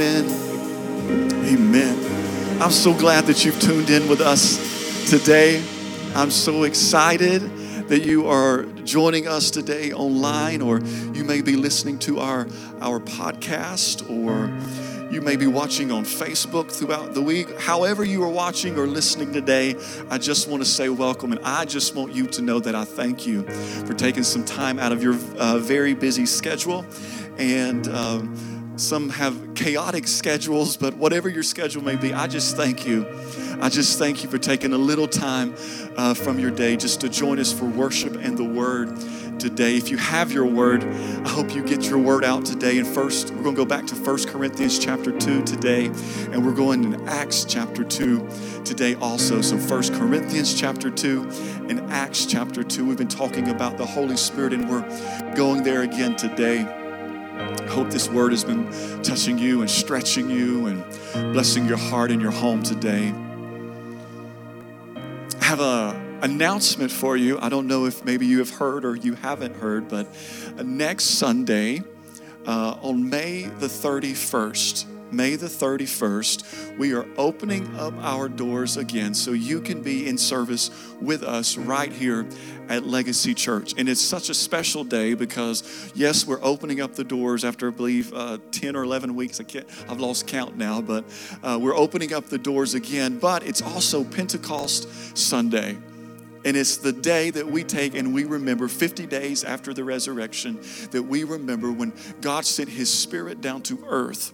[0.00, 0.24] Amen.
[1.44, 2.62] Amen.
[2.62, 5.62] I'm so glad that you've tuned in with us today.
[6.14, 7.42] I'm so excited
[7.88, 10.80] that you are joining us today online, or
[11.12, 12.48] you may be listening to our,
[12.80, 14.50] our podcast, or
[15.12, 17.60] you may be watching on Facebook throughout the week.
[17.60, 19.74] However, you are watching or listening today,
[20.08, 21.30] I just want to say welcome.
[21.30, 23.42] And I just want you to know that I thank you
[23.84, 26.86] for taking some time out of your uh, very busy schedule.
[27.36, 28.49] And um,
[28.80, 33.06] some have chaotic schedules, but whatever your schedule may be, I just thank you.
[33.60, 35.54] I just thank you for taking a little time
[35.96, 38.98] uh, from your day just to join us for worship and the word
[39.38, 39.76] today.
[39.76, 42.78] If you have your word, I hope you get your word out today.
[42.78, 46.54] And first, we're going to go back to First Corinthians chapter 2 today, and we're
[46.54, 49.42] going in Acts chapter 2 today also.
[49.42, 52.86] So First Corinthians chapter 2 and Acts chapter 2.
[52.86, 56.79] We've been talking about the Holy Spirit, and we're going there again today.
[57.70, 58.68] I hope this word has been
[59.04, 63.14] touching you and stretching you and blessing your heart and your home today.
[65.40, 67.38] I have a announcement for you.
[67.40, 70.08] I don't know if maybe you have heard or you haven't heard, but
[70.60, 71.84] next Sunday,
[72.44, 79.12] uh, on May the 31st, May the 31st, we are opening up our doors again
[79.14, 82.28] so you can be in service with us right here
[82.68, 83.74] at Legacy Church.
[83.76, 87.70] And it's such a special day because, yes, we're opening up the doors after, I
[87.70, 89.40] believe, uh, 10 or 11 weeks.
[89.40, 91.04] I can't, I've lost count now, but
[91.42, 93.18] uh, we're opening up the doors again.
[93.18, 95.76] But it's also Pentecost Sunday.
[96.44, 100.58] And it's the day that we take and we remember 50 days after the resurrection
[100.90, 104.32] that we remember when God sent his spirit down to earth.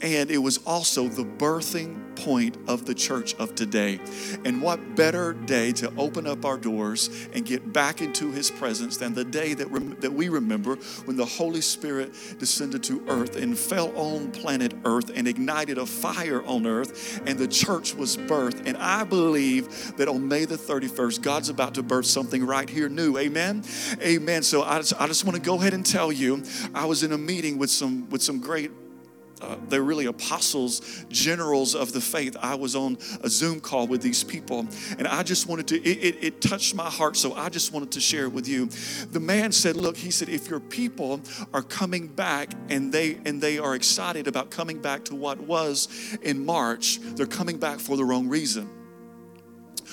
[0.00, 4.00] And it was also the birthing point of the church of today.
[4.44, 8.96] And what better day to open up our doors and get back into his presence
[8.96, 13.36] than the day that, rem- that we remember when the Holy Spirit descended to earth
[13.36, 18.16] and fell on planet earth and ignited a fire on earth and the church was
[18.16, 18.66] birthed.
[18.66, 22.88] And I believe that on May the 31st, God's about to birth something right here
[22.88, 23.16] new.
[23.18, 23.62] Amen.
[24.02, 24.42] Amen.
[24.42, 26.42] So I just, I just want to go ahead and tell you,
[26.74, 28.70] I was in a meeting with some with some great
[29.40, 32.36] uh, they're really apostles, generals of the faith.
[32.40, 34.66] I was on a Zoom call with these people,
[34.98, 37.92] and I just wanted to, it, it, it, touched my heart, so I just wanted
[37.92, 38.66] to share it with you.
[39.12, 41.20] The man said, Look, he said, if your people
[41.52, 45.88] are coming back and they and they are excited about coming back to what was
[46.22, 48.68] in March, they're coming back for the wrong reason.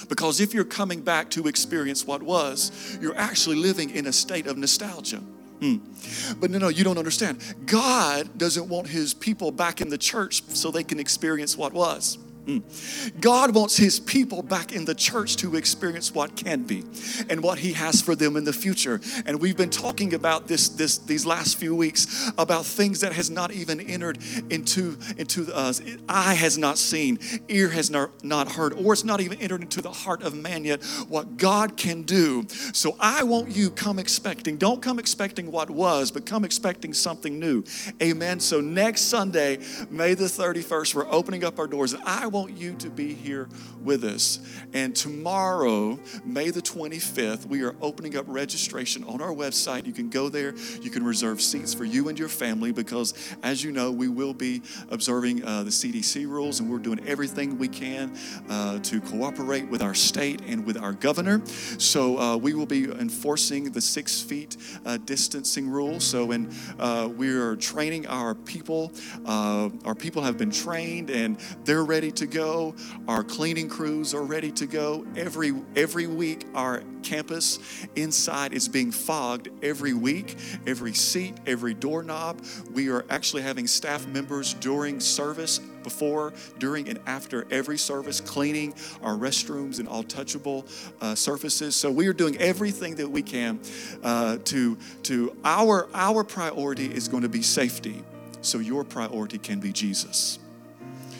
[0.09, 4.47] Because if you're coming back to experience what was, you're actually living in a state
[4.47, 5.21] of nostalgia.
[5.65, 6.39] Hmm.
[6.39, 7.41] But no, no, you don't understand.
[7.65, 12.17] God doesn't want his people back in the church so they can experience what was.
[12.45, 13.19] Mm.
[13.19, 16.83] God wants his people back in the church to experience what can be
[17.29, 19.01] and what he has for them in the future.
[19.25, 23.29] And we've been talking about this, this these last few weeks about things that has
[23.29, 24.19] not even entered
[24.49, 25.81] into into us.
[26.07, 29.81] Eye has not seen, ear has not, not heard, or it's not even entered into
[29.81, 32.45] the heart of man yet what God can do.
[32.73, 34.57] So I want you come expecting.
[34.57, 37.63] Don't come expecting what was, but come expecting something new.
[38.01, 38.39] Amen.
[38.39, 41.93] So next Sunday, May the 31st, we're opening up our doors.
[41.93, 43.47] And I want you to be here
[43.81, 44.39] with us.
[44.73, 49.85] And tomorrow, May the 25th, we are opening up registration on our website.
[49.85, 53.63] You can go there, you can reserve seats for you and your family because, as
[53.63, 57.69] you know, we will be observing uh, the CDC rules and we're doing everything we
[57.69, 58.13] can
[58.49, 61.41] uh, to cooperate with our state and with our governor.
[61.45, 66.01] So uh, we will be enforcing the six feet uh, distancing rule.
[66.01, 68.91] So, and uh, we are training our people.
[69.25, 72.75] Uh, our people have been trained and they're ready to to go.
[73.07, 75.05] Our cleaning crews are ready to go.
[75.15, 77.59] Every every week, our campus
[77.95, 80.35] inside is being fogged every week.
[80.65, 82.41] Every seat, every doorknob.
[82.73, 88.73] We are actually having staff members during service before, during, and after every service, cleaning
[89.03, 90.65] our restrooms and all touchable
[91.01, 91.75] uh, surfaces.
[91.75, 93.59] So we are doing everything that we can
[94.03, 98.03] uh, to to our our priority is going to be safety.
[98.41, 100.39] So your priority can be Jesus.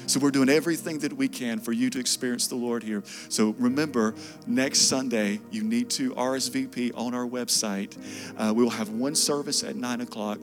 [0.07, 3.03] So we're doing everything that we can for you to experience the Lord here.
[3.29, 4.15] So remember,
[4.45, 7.97] next Sunday, you need to RSVP on our website.
[8.37, 10.39] Uh, we will have one service at 9 o'clock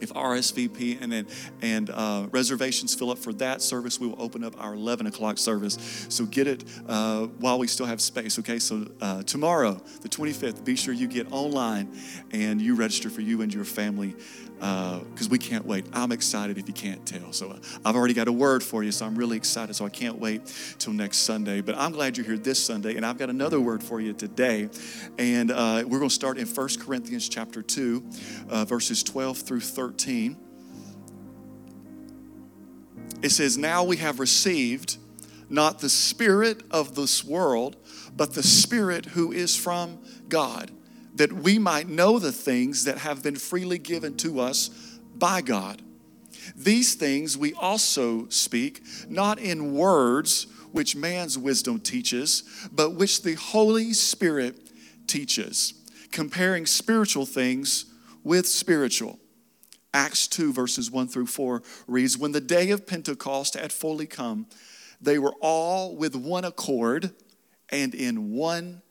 [0.00, 1.26] if RSVP and then
[1.62, 5.38] and uh, reservations fill up for that service, we will open up our 11 o'clock
[5.38, 6.06] service.
[6.08, 8.38] So get it uh, while we still have space.
[8.38, 11.92] Okay, so uh, tomorrow, the 25th, be sure you get online
[12.32, 14.14] and you register for you and your family
[14.58, 15.86] because uh, we can't wait.
[15.92, 17.32] I'm excited if you can't tell.
[17.32, 19.74] So uh, I've already got a word for you, so I'm really excited.
[19.74, 20.42] So I can't wait
[20.78, 21.60] till next Sunday.
[21.60, 24.68] But I'm glad you're here this Sunday, and I've got another word for you today.
[25.16, 28.04] And uh, we're going to start in 1 Corinthians chapter 2,
[28.50, 29.87] uh, verses 12 through 13.
[33.22, 34.98] It says, Now we have received
[35.50, 37.76] not the spirit of this world,
[38.16, 39.98] but the spirit who is from
[40.28, 40.70] God,
[41.14, 44.68] that we might know the things that have been freely given to us
[45.16, 45.82] by God.
[46.54, 52.42] These things we also speak, not in words which man's wisdom teaches,
[52.72, 54.70] but which the Holy Spirit
[55.06, 55.74] teaches,
[56.10, 57.86] comparing spiritual things
[58.22, 59.18] with spiritual.
[59.94, 64.46] Acts 2, verses 1 through 4 reads When the day of Pentecost had fully come,
[65.00, 67.12] they were all with one accord
[67.70, 68.82] and in one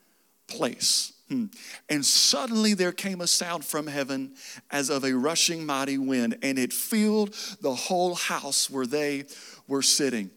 [0.46, 1.12] place.
[1.28, 1.46] Hmm.
[1.90, 4.34] And suddenly there came a sound from heaven
[4.70, 9.26] as of a rushing mighty wind, and it filled the whole house where they
[9.66, 10.30] were sitting.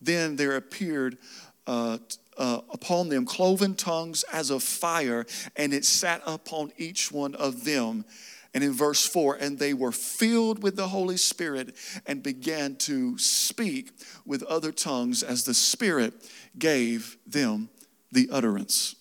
[0.00, 1.18] Then there appeared
[1.66, 1.98] uh,
[2.38, 7.64] uh, upon them cloven tongues as of fire, and it sat upon each one of
[7.64, 8.06] them.
[8.54, 11.74] And in verse 4, and they were filled with the Holy Spirit
[12.06, 13.90] and began to speak
[14.26, 16.12] with other tongues as the Spirit
[16.58, 17.70] gave them
[18.10, 18.94] the utterance.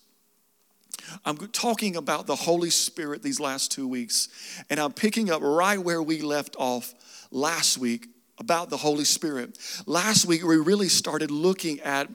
[1.25, 4.29] I'm talking about the Holy Spirit these last two weeks,
[4.69, 6.93] and I'm picking up right where we left off
[7.31, 8.07] last week
[8.41, 9.55] about the Holy Spirit.
[9.85, 12.09] Last week, we really started looking at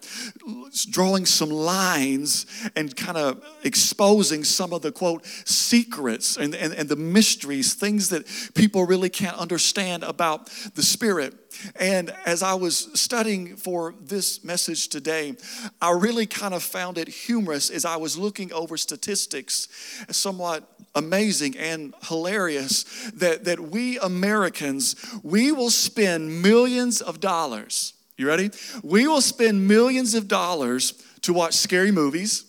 [0.91, 6.89] drawing some lines and kind of exposing some of the quote secrets and, and, and
[6.89, 11.33] the mysteries, things that people really can't understand about the Spirit.
[11.77, 15.37] And as I was studying for this message today,
[15.81, 19.69] I really kind of found it humorous as I was looking over statistics,
[20.11, 22.85] somewhat amazing and hilarious
[23.15, 27.95] that, that we Americans, we will spend millions of dollars.
[28.17, 28.51] You ready?
[28.83, 32.45] We will spend millions of dollars to watch scary movies.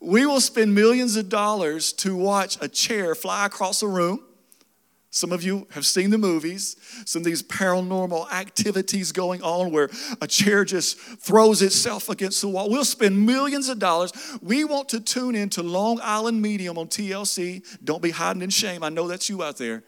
[0.00, 4.24] We will spend millions of dollars to watch a chair fly across a room.
[5.10, 6.76] Some of you have seen the movies,
[7.06, 9.88] some of these paranormal activities going on where
[10.20, 12.68] a chair just throws itself against the wall.
[12.68, 14.12] We'll spend millions of dollars.
[14.42, 17.64] We want to tune into Long Island Medium on TLC.
[17.82, 18.82] Don't be hiding in shame.
[18.82, 19.82] I know that's you out there.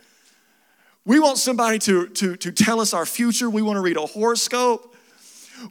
[1.04, 3.50] We want somebody to, to, to tell us our future.
[3.50, 4.94] We want to read a horoscope.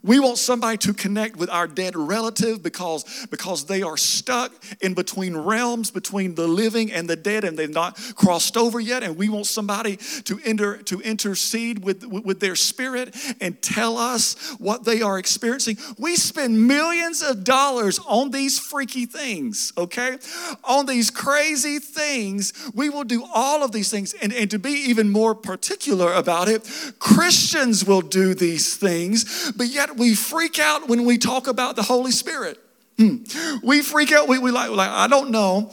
[0.02, 4.94] We want somebody to connect with our dead relative because, because they are stuck in
[4.94, 9.02] between realms, between the living and the dead, and they've not crossed over yet.
[9.02, 14.34] And we want somebody to, enter, to intercede with, with their spirit and tell us
[14.58, 15.76] what they are experiencing.
[15.98, 20.18] We spend millions of dollars on these freaky things, okay?
[20.64, 22.52] On these crazy things.
[22.74, 24.14] We will do all of these things.
[24.14, 29.66] And, and to be even more particular about it, Christians will do these things, but
[29.66, 32.58] yet we freak out when we talk about the Holy Spirit.
[32.98, 33.18] Hmm.
[33.62, 34.28] We freak out.
[34.28, 35.72] We, we like, like, I don't know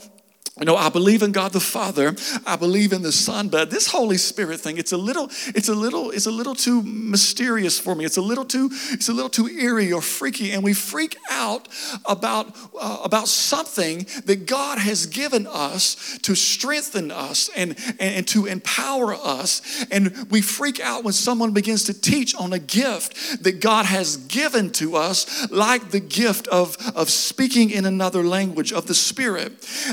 [0.58, 2.14] you know, I believe in God the Father.
[2.44, 5.74] I believe in the Son, but this Holy Spirit thing, it's a little, it's a
[5.74, 8.04] little, it's a little too mysterious for me.
[8.04, 11.68] It's a little too, it's a little too eerie or freaky, and we freak out
[12.04, 18.28] about uh, about something that God has given us to strengthen us and, and and
[18.28, 19.86] to empower us.
[19.90, 24.16] And we freak out when someone begins to teach on a gift that God has
[24.16, 29.52] given to us, like the gift of of speaking in another language of the Spirit.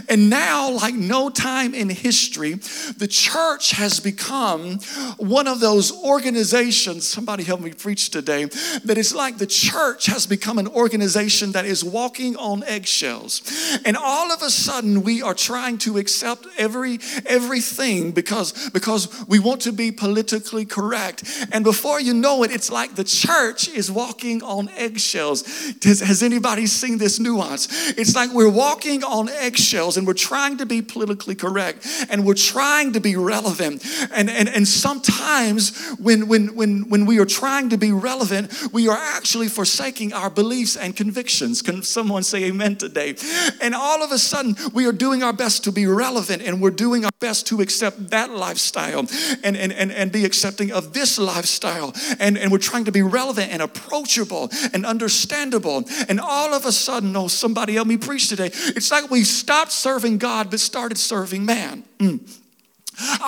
[0.09, 4.79] And now now, like no time in history, the church has become
[5.17, 7.05] one of those organizations.
[7.05, 8.45] Somebody help me preach today.
[8.85, 13.41] That it's like the church has become an organization that is walking on eggshells.
[13.83, 19.39] And all of a sudden, we are trying to accept every everything because, because we
[19.39, 21.23] want to be politically correct.
[21.51, 25.43] And before you know it, it's like the church is walking on eggshells.
[25.83, 27.67] Has, has anybody seen this nuance?
[27.97, 32.23] It's like we're walking on eggshells and we're trying trying to be politically correct and
[32.23, 33.83] we're trying to be relevant.
[34.13, 38.87] And, and, and sometimes when, when, when, when we are trying to be relevant, we
[38.87, 41.63] are actually forsaking our beliefs and convictions.
[41.63, 43.15] Can someone say amen today?
[43.59, 46.69] And all of a sudden, we are doing our best to be relevant and we're
[46.69, 49.07] doing our best to accept that lifestyle
[49.43, 51.91] and, and, and, and be accepting of this lifestyle.
[52.19, 55.85] And, and we're trying to be relevant and approachable and understandable.
[56.07, 58.51] And all of a sudden, oh, somebody help me preach today.
[58.53, 61.85] It's like we stopped serving God God, but started serving man.
[61.97, 62.19] Mm.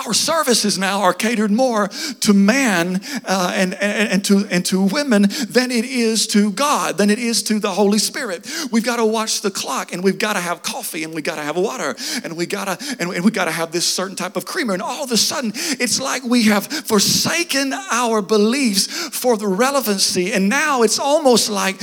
[0.06, 4.82] Our services now are catered more to man uh, and, and, and, to, and to
[4.82, 8.46] women than it is to God, than it is to the Holy Spirit.
[8.70, 11.36] We've got to watch the clock and we've got to have coffee and we've got
[11.36, 14.16] to have water and we got to and, and we got to have this certain
[14.16, 14.72] type of creamer.
[14.72, 20.32] And all of a sudden, it's like we have forsaken our beliefs for the relevancy.
[20.32, 21.76] And now it's almost like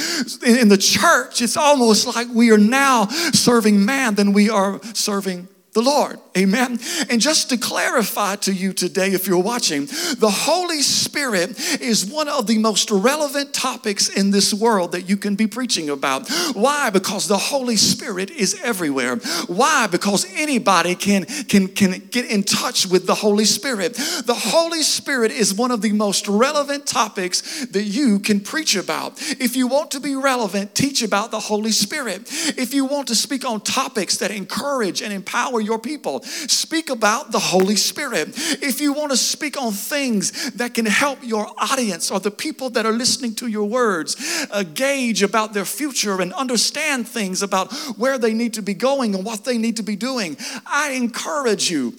[0.46, 5.48] in the church, it's almost like we are now serving man than we are serving
[5.76, 6.20] the Lord.
[6.38, 6.80] Amen.
[7.10, 12.30] And just to clarify to you today, if you're watching, the Holy Spirit is one
[12.30, 16.30] of the most relevant topics in this world that you can be preaching about.
[16.54, 16.90] Why?
[16.92, 19.18] Because the Holy Spirit is everywhere.
[19.48, 19.88] Why?
[19.88, 23.96] Because anybody can, can, can get in touch with the Holy Spirit.
[23.96, 29.22] The Holy Spirit is one of the most relevant topics that you can preach about.
[29.42, 32.22] If you want to be relevant, teach about the Holy Spirit.
[32.58, 36.22] If you want to speak on topics that encourage and empower your people.
[36.24, 38.30] Speak about the Holy Spirit.
[38.62, 42.70] If you want to speak on things that can help your audience or the people
[42.72, 44.16] that are listening to your words
[44.52, 49.16] uh, gauge about their future and understand things about where they need to be going
[49.16, 51.96] and what they need to be doing, I encourage you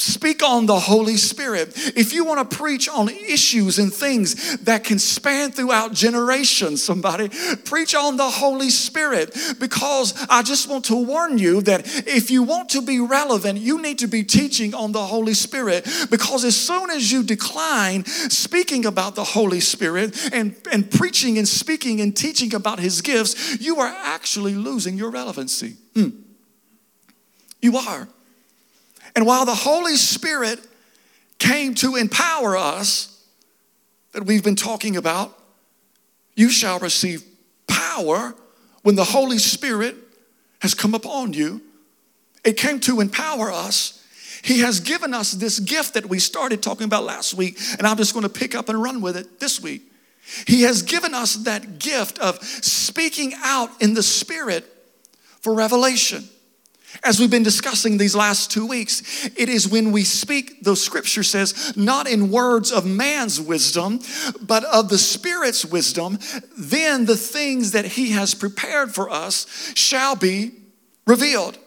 [0.00, 1.74] Speak on the Holy Spirit.
[1.94, 7.28] If you want to preach on issues and things that can span throughout generations, somebody,
[7.66, 12.42] preach on the Holy Spirit because I just want to warn you that if you
[12.42, 16.56] want to be relevant, you need to be teaching on the Holy Spirit because as
[16.56, 22.16] soon as you decline speaking about the Holy Spirit and, and preaching and speaking and
[22.16, 25.76] teaching about His gifts, you are actually losing your relevancy.
[25.94, 26.22] Mm.
[27.60, 28.08] You are.
[29.14, 30.60] And while the Holy Spirit
[31.38, 33.10] came to empower us,
[34.12, 35.36] that we've been talking about,
[36.34, 37.22] you shall receive
[37.66, 38.34] power
[38.82, 39.96] when the Holy Spirit
[40.60, 41.60] has come upon you.
[42.44, 43.96] It came to empower us.
[44.42, 47.96] He has given us this gift that we started talking about last week, and I'm
[47.96, 49.82] just going to pick up and run with it this week.
[50.46, 54.64] He has given us that gift of speaking out in the Spirit
[55.40, 56.24] for revelation.
[57.02, 61.22] As we've been discussing these last two weeks, it is when we speak, the scripture
[61.22, 64.00] says, not in words of man's wisdom,
[64.42, 66.18] but of the Spirit's wisdom,
[66.58, 70.52] then the things that He has prepared for us shall be
[71.06, 71.58] revealed.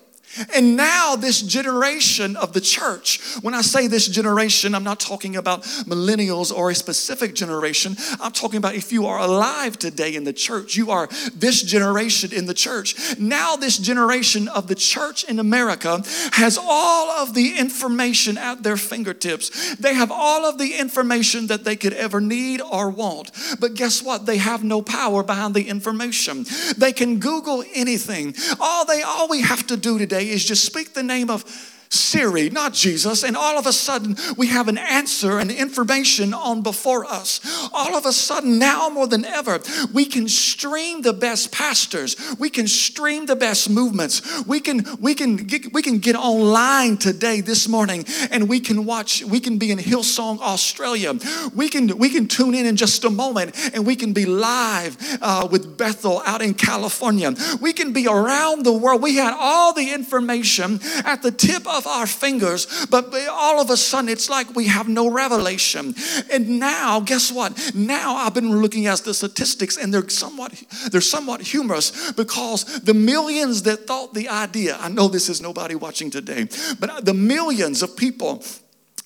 [0.56, 5.36] And now, this generation of the church, when I say this generation, I'm not talking
[5.36, 7.96] about millennials or a specific generation.
[8.20, 12.34] I'm talking about if you are alive today in the church, you are this generation
[12.34, 12.96] in the church.
[13.20, 18.78] Now, this generation of the church in America has all of the information at their
[18.78, 19.76] fingertips.
[19.76, 23.32] They have all of the information that they could ever need or want.
[23.60, 24.26] But guess what?
[24.26, 26.46] They have no power behind the information.
[26.78, 28.36] They can Google anything.
[28.60, 31.44] All they all we have to do today is just speak the name of
[31.94, 36.62] Siri, not Jesus, and all of a sudden we have an answer and information on
[36.62, 37.40] before us.
[37.72, 39.60] All of a sudden, now more than ever,
[39.94, 42.16] we can stream the best pastors.
[42.40, 44.22] We can stream the best movements.
[44.46, 48.86] We can we can get, we can get online today this morning, and we can
[48.86, 49.24] watch.
[49.24, 51.14] We can be in Hillsong, Australia.
[51.54, 54.98] We can we can tune in in just a moment, and we can be live
[55.22, 57.34] uh, with Bethel out in California.
[57.62, 59.02] We can be around the world.
[59.02, 63.78] We had all the information at the tip of our fingers, but all of a
[63.78, 65.96] sudden it's like we have no revelation.
[66.32, 67.74] And now, guess what?
[67.76, 70.54] Now I've been looking at the statistics and they're somewhat
[70.92, 75.76] they're somewhat humorous because the millions that thought the idea, I know this is nobody
[75.76, 76.48] watching today,
[76.80, 78.44] but the millions of people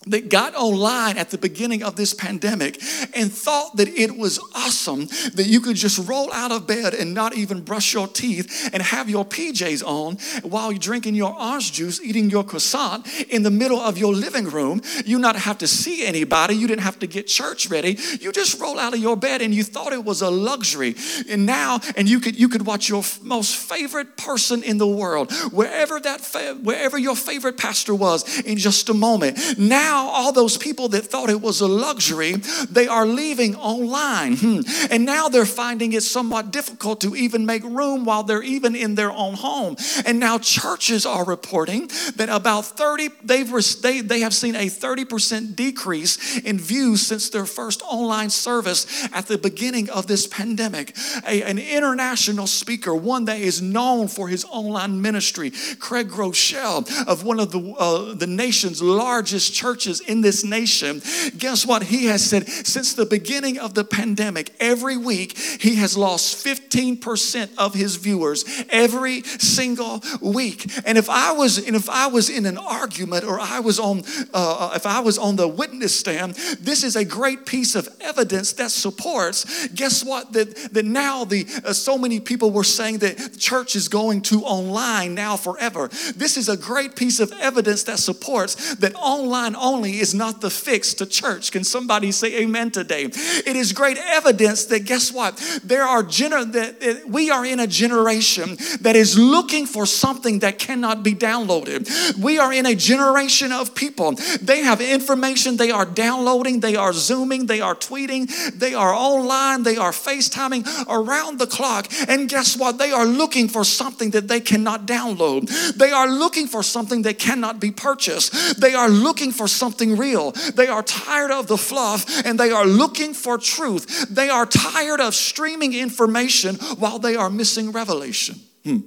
[0.10, 2.82] that got online at the beginning of this pandemic
[3.14, 7.14] and thought that it was awesome that you could just roll out of bed and
[7.14, 10.18] not even brush your teeth and have your PJs on
[10.50, 14.46] while you're drinking your orange juice, eating your croissant in the middle of your living
[14.46, 14.82] room.
[15.06, 16.56] You not have to see anybody.
[16.56, 17.98] You didn't have to get church ready.
[18.20, 20.96] You just roll out of your bed and you thought it was a luxury.
[21.30, 25.32] And now, and you could you could watch your most favorite person in the world,
[25.52, 26.22] wherever that
[26.62, 29.58] wherever your favorite pastor was, in just a moment.
[29.58, 32.34] Now now all those people that thought it was a luxury,
[32.70, 34.38] they are leaving online.
[34.38, 34.62] Hmm.
[34.92, 38.96] And now they're finding it somewhat difficult to even make room while they're even in
[38.96, 39.75] their own home.
[40.06, 43.51] And now churches are reporting that about 30, they've,
[43.82, 49.25] they, they have seen a 30% decrease in views since their first online service at
[49.25, 50.96] the beginning of this pandemic.
[51.27, 57.24] A, an international speaker, one that is known for his online ministry, Craig Groeschel of
[57.24, 61.01] one of the, uh, the nation's largest churches churches in this nation,
[61.38, 61.84] guess what?
[61.84, 67.50] He has said since the beginning of the pandemic, every week he has lost 15%
[67.60, 70.65] of his viewers every single week.
[70.84, 74.01] And if I was, and if I was in an argument or I was on,
[74.34, 78.53] uh, if I was on the witness stand, this is a great piece of evidence
[78.53, 79.67] that supports.
[79.67, 80.34] Guess what?
[80.34, 84.41] That that now the uh, so many people were saying that church is going to
[84.41, 85.88] online now forever.
[86.15, 90.50] This is a great piece of evidence that supports that online only is not the
[90.50, 91.52] fix to church.
[91.52, 93.04] Can somebody say amen today?
[93.04, 95.34] It is great evidence that guess what?
[95.64, 100.58] There are gener- that we are in a generation that is looking for something that
[100.58, 101.82] cannot be downloaded.
[102.18, 104.14] We are in a generation of people.
[104.42, 108.24] They have information they are downloading, they are zooming, they are tweeting,
[108.58, 111.88] they are online, they are FaceTiming around the clock.
[112.08, 112.78] And guess what?
[112.78, 115.42] They are looking for something that they cannot download.
[115.76, 118.60] They are looking for something that cannot be purchased.
[118.60, 120.32] They are looking for something real.
[120.32, 124.08] They are tired of the fluff and they are looking for truth.
[124.10, 128.36] They are tired of streaming information while they are missing revelation.
[128.64, 128.80] Hmm.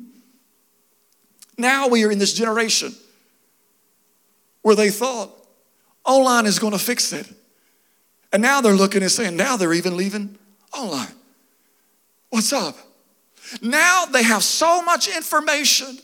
[1.59, 2.95] Now we are in this generation
[4.63, 5.31] where they thought
[6.05, 7.27] online is going to fix it.
[8.33, 10.39] And now they're looking and saying, now they're even leaving
[10.73, 11.13] online.
[12.31, 12.77] What's up?
[13.61, 15.99] Now they have so much information,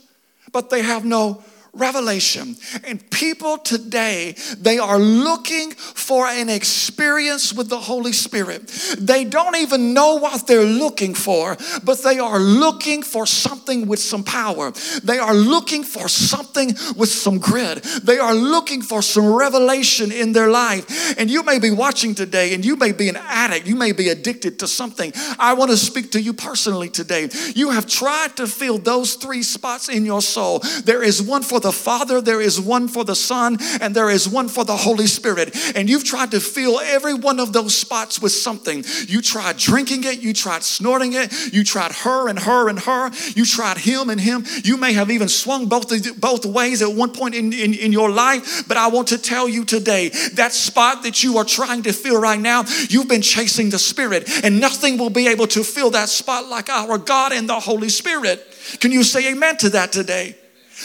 [0.52, 1.42] but they have no
[1.78, 2.56] revelation.
[2.84, 8.68] And people today, they are looking for an experience with the Holy Spirit.
[8.98, 14.00] They don't even know what they're looking for, but they are looking for something with
[14.00, 14.72] some power.
[15.02, 17.82] They are looking for something with some grit.
[18.02, 21.18] They are looking for some revelation in their life.
[21.18, 23.66] And you may be watching today and you may be an addict.
[23.66, 25.12] You may be addicted to something.
[25.38, 27.28] I want to speak to you personally today.
[27.54, 30.60] You have tried to fill those three spots in your soul.
[30.84, 34.08] There is one for the the Father, there is one for the Son, and there
[34.08, 35.52] is one for the Holy Spirit.
[35.74, 38.84] And you've tried to fill every one of those spots with something.
[39.08, 43.10] You tried drinking it, you tried snorting it, you tried her and her and her,
[43.34, 44.44] you tried him and him.
[44.62, 48.10] You may have even swung both, both ways at one point in, in, in your
[48.10, 51.92] life, but I want to tell you today that spot that you are trying to
[51.92, 55.90] fill right now, you've been chasing the Spirit, and nothing will be able to fill
[55.90, 58.40] that spot like our God and the Holy Spirit.
[58.78, 60.36] Can you say amen to that today?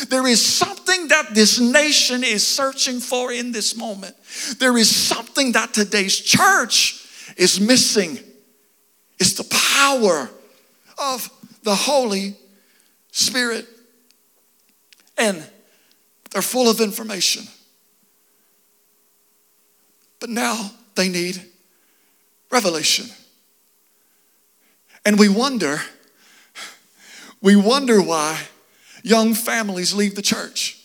[0.09, 4.15] There is something that this nation is searching for in this moment.
[4.57, 7.05] There is something that today's church
[7.37, 8.19] is missing.
[9.19, 10.29] It's the power
[10.97, 11.29] of
[11.63, 12.35] the Holy
[13.11, 13.67] Spirit.
[15.17, 15.43] And
[16.31, 17.43] they're full of information.
[20.19, 21.41] But now they need
[22.49, 23.07] revelation.
[25.05, 25.81] And we wonder,
[27.41, 28.39] we wonder why
[29.03, 30.77] young families leave the church.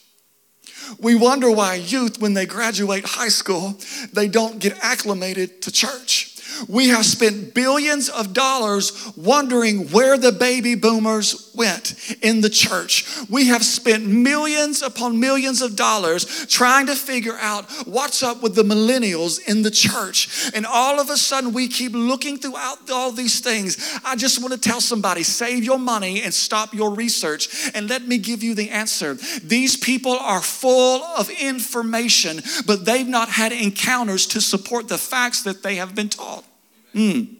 [1.01, 3.79] We wonder why youth, when they graduate high school,
[4.13, 6.26] they don't get acclimated to church.
[6.69, 13.07] We have spent billions of dollars wondering where the baby boomers went in the church.
[13.29, 18.55] We have spent millions upon millions of dollars trying to figure out what's up with
[18.55, 20.51] the millennials in the church.
[20.55, 23.99] And all of a sudden, we keep looking throughout all these things.
[24.05, 27.71] I just want to tell somebody save your money and stop your research.
[27.75, 29.15] And let me give you the answer.
[29.43, 35.43] These people are full of information, but they've not had encounters to support the facts
[35.43, 36.45] that they have been taught.
[36.97, 37.36] Mm.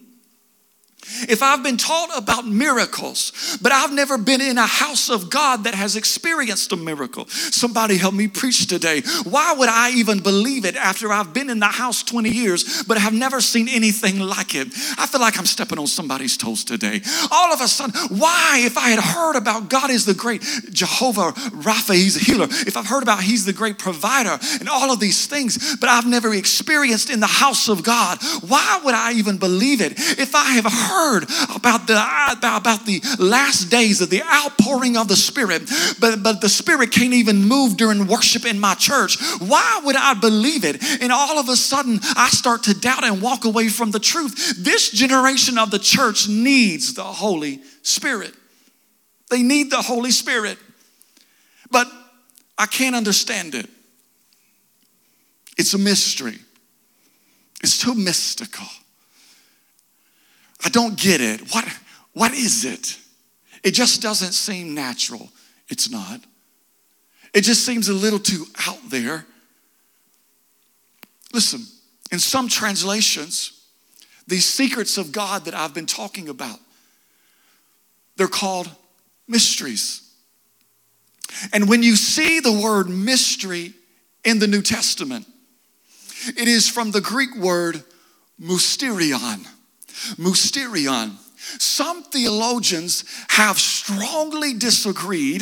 [1.29, 5.63] If I've been taught about miracles, but I've never been in a house of God
[5.63, 9.01] that has experienced a miracle, somebody help me preach today.
[9.23, 12.97] Why would I even believe it after I've been in the house 20 years, but
[12.97, 14.67] have never seen anything like it?
[14.97, 17.01] I feel like I'm stepping on somebody's toes today.
[17.31, 20.41] All of a sudden, why, if I had heard about God is the great
[20.71, 24.91] Jehovah Rapha, he's a healer, if I've heard about he's the great provider and all
[24.91, 29.13] of these things, but I've never experienced in the house of God, why would I
[29.13, 29.93] even believe it?
[29.97, 31.23] If I have heard heard
[31.55, 36.49] about the, about the last days of the outpouring of the Spirit, but, but the
[36.49, 39.17] Spirit can't even move during worship in my church.
[39.39, 40.83] Why would I believe it?
[41.01, 44.55] And all of a sudden, I start to doubt and walk away from the truth.
[44.57, 48.33] This generation of the church needs the Holy Spirit.
[49.29, 50.57] They need the Holy Spirit.
[51.69, 51.87] But
[52.57, 53.69] I can't understand it.
[55.57, 56.37] It's a mystery.
[57.61, 58.67] It's too mystical.
[60.63, 61.53] I don't get it.
[61.53, 61.65] What,
[62.13, 62.97] what is it?
[63.63, 65.29] It just doesn't seem natural.
[65.69, 66.21] It's not.
[67.33, 69.25] It just seems a little too out there.
[71.33, 71.61] Listen,
[72.11, 73.65] in some translations,
[74.27, 76.59] these secrets of God that I've been talking about,
[78.15, 78.69] they're called
[79.27, 80.01] mysteries.
[81.53, 83.73] And when you see the word mystery
[84.23, 85.27] in the New Testament,
[86.27, 87.83] it is from the Greek word
[88.41, 89.45] mysterion.
[90.17, 91.17] Mysterion.
[91.59, 95.41] Some theologians have strongly disagreed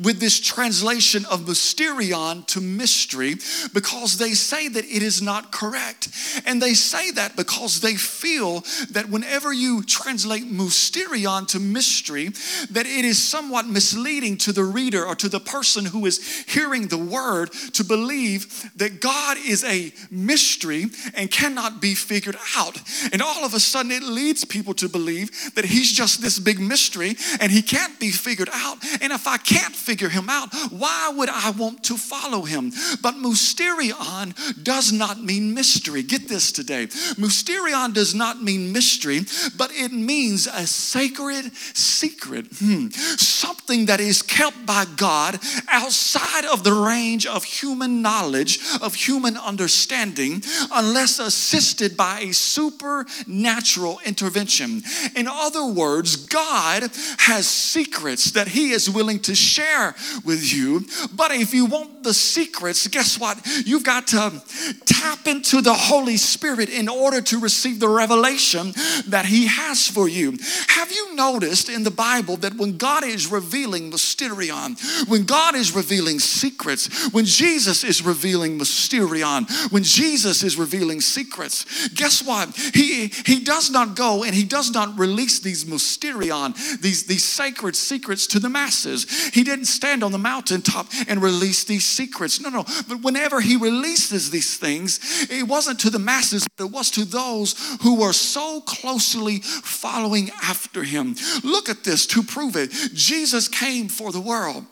[0.00, 3.36] with this translation of mysterion to mystery
[3.72, 6.08] because they say that it is not correct.
[6.46, 12.28] And they say that because they feel that whenever you translate mysterion to mystery,
[12.70, 16.88] that it is somewhat misleading to the reader or to the person who is hearing
[16.88, 22.78] the word to believe that God is a mystery and cannot be figured out.
[23.12, 26.60] And all of a sudden, it leads people to believe that he's just this big
[26.60, 28.78] mystery and he can't be figured out.
[29.00, 32.72] And if I can't figure him out, why would I want to follow him?
[33.02, 36.02] But mysterion does not mean mystery.
[36.02, 36.86] Get this today.
[37.16, 39.20] Mysterion does not mean mystery,
[39.56, 42.46] but it means a sacred secret.
[42.58, 42.88] Hmm.
[42.88, 49.36] Something that is kept by God outside of the range of human knowledge, of human
[49.36, 54.82] understanding, unless assisted by a supernatural intervention.
[55.14, 60.86] In other words, God has secrets that He is willing to share with you.
[61.14, 63.38] But if you want the secrets, guess what?
[63.64, 64.42] You've got to
[64.86, 68.72] tap into the Holy Spirit in order to receive the revelation
[69.06, 70.36] that He has for you.
[70.68, 75.74] Have you noticed in the Bible that when God is revealing mysterion, when God is
[75.74, 82.54] revealing secrets, when Jesus is revealing mysterion, when Jesus is revealing secrets, guess what?
[82.56, 87.76] He, he does not go and He does not release these mysterion, these, these sacred
[87.76, 89.28] secrets to the masses.
[89.34, 92.40] He didn't stand on the mountaintop and release these secrets.
[92.40, 92.64] No, no.
[92.88, 95.00] But whenever he releases these things,
[95.30, 100.30] it wasn't to the masses, but it was to those who were so closely following
[100.42, 101.16] after him.
[101.42, 102.70] Look at this to prove it.
[102.94, 104.64] Jesus came for the world.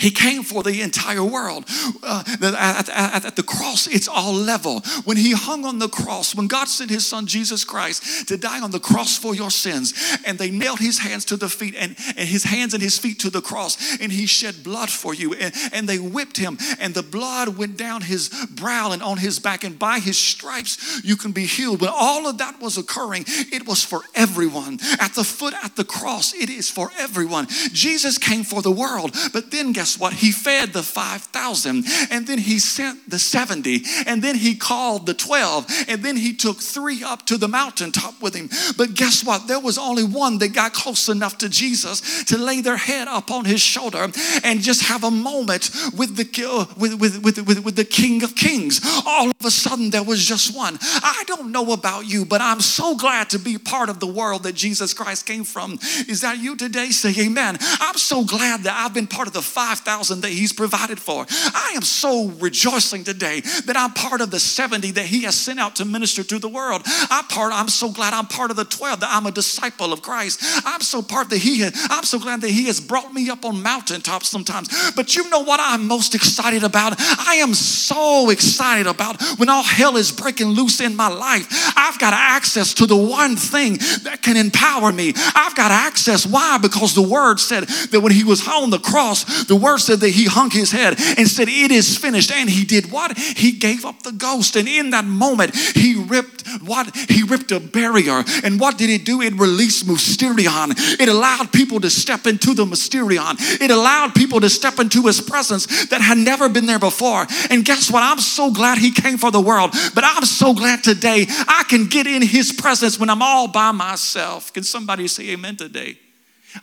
[0.00, 1.64] He came for the entire world.
[2.02, 4.80] Uh, at, at, at, the cross, it's all level.
[5.04, 8.60] When he hung on the cross, when God sent his son Jesus Christ to die
[8.60, 11.96] on the cross for your sins, and they nailed his hands to the feet and,
[12.16, 15.34] and his hands and his feet to the cross, and he shed blood for you,
[15.34, 19.38] and, and they whipped him, and the blood went down his brow and on his
[19.38, 21.80] back, and by his stripes you can be healed.
[21.80, 24.80] When all of that was occurring, it was for everyone.
[25.00, 27.46] At the foot at the cross, it is for everyone.
[27.72, 30.12] Jesus came for the world, but then guess what?
[30.12, 35.14] He fed the 5,000 and then he sent the 70 and then he called the
[35.14, 38.48] 12 and then he took three up to the mountaintop with him.
[38.76, 39.46] But guess what?
[39.46, 43.30] There was only one that got close enough to Jesus to lay their head up
[43.30, 44.08] on his shoulder
[44.44, 48.22] and just have a moment with the, uh, with, with, with, with, with the King
[48.22, 48.80] of Kings.
[49.06, 50.78] All of a sudden, there was just one.
[50.82, 54.42] I don't know about you, but I'm so glad to be part of the world
[54.44, 55.78] that Jesus Christ came from.
[56.08, 56.90] Is that you today?
[56.90, 57.58] Say amen.
[57.60, 61.26] I'm so glad that I've been part of the 5,000 that He's provided for.
[61.28, 65.58] I am so rejoicing today that I'm part of the 70 that He has sent
[65.58, 66.82] out to minister to the world.
[67.10, 70.00] I'm part, I'm so glad I'm part of the 12 that I'm a disciple of
[70.00, 70.38] Christ.
[70.64, 73.44] I'm so part that He has, I'm so glad that He has brought me up
[73.44, 74.92] on mountaintops sometimes.
[74.92, 76.94] But you know what I'm most excited about?
[77.00, 81.48] I am so excited about when all hell is breaking loose in my life.
[81.76, 85.14] I've got access to the one thing that can empower me.
[85.34, 86.24] I've got access.
[86.24, 86.58] Why?
[86.58, 90.10] Because the word said that when He was on the cross, the word said that
[90.10, 92.30] he hung his head and said, It is finished.
[92.30, 93.16] And he did what?
[93.18, 94.56] He gave up the ghost.
[94.56, 96.94] And in that moment, he ripped what?
[96.94, 98.22] He ripped a barrier.
[98.44, 99.22] And what did it do?
[99.22, 101.00] It released mysterion.
[101.00, 103.36] It allowed people to step into the mysterion.
[103.60, 107.26] It allowed people to step into his presence that had never been there before.
[107.50, 108.02] And guess what?
[108.02, 109.72] I'm so glad he came for the world.
[109.94, 113.72] But I'm so glad today I can get in his presence when I'm all by
[113.72, 114.52] myself.
[114.52, 115.98] Can somebody say amen today?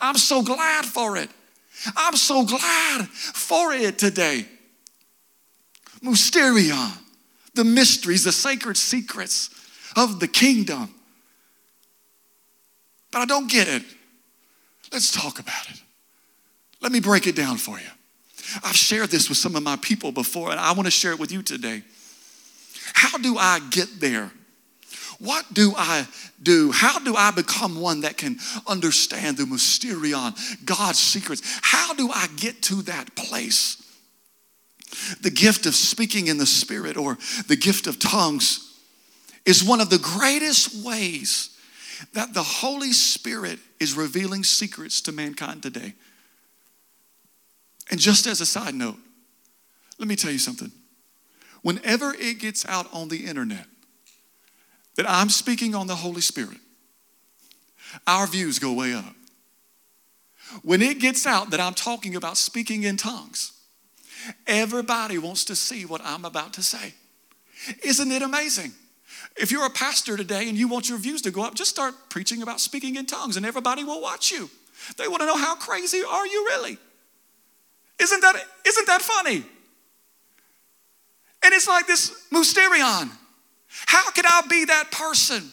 [0.00, 1.30] I'm so glad for it.
[1.96, 4.46] I'm so glad for it today.
[6.02, 6.92] Mysterion,
[7.54, 9.50] the mysteries, the sacred secrets
[9.96, 10.92] of the kingdom.
[13.12, 13.82] But I don't get it.
[14.92, 15.80] Let's talk about it.
[16.80, 17.86] Let me break it down for you.
[18.62, 21.18] I've shared this with some of my people before, and I want to share it
[21.18, 21.82] with you today.
[22.94, 24.30] How do I get there?
[25.18, 26.06] What do I
[26.42, 26.72] do?
[26.72, 31.42] How do I become one that can understand the mysterion, God's secrets?
[31.62, 33.82] How do I get to that place?
[35.22, 38.78] The gift of speaking in the Spirit or the gift of tongues
[39.44, 41.56] is one of the greatest ways
[42.12, 45.94] that the Holy Spirit is revealing secrets to mankind today.
[47.90, 48.98] And just as a side note,
[49.98, 50.70] let me tell you something.
[51.62, 53.66] Whenever it gets out on the internet,
[54.96, 56.58] that I'm speaking on the Holy Spirit,
[58.06, 59.14] our views go way up.
[60.62, 63.52] When it gets out that I'm talking about speaking in tongues,
[64.46, 66.94] everybody wants to see what I'm about to say.
[67.82, 68.72] Isn't it amazing?
[69.36, 71.94] If you're a pastor today and you want your views to go up, just start
[72.08, 74.48] preaching about speaking in tongues and everybody will watch you.
[74.96, 76.78] They want to know how crazy are you really?
[78.00, 79.44] Isn't that, isn't that funny?
[81.44, 83.10] And it's like this mysterion.
[83.86, 85.50] How can I be that person?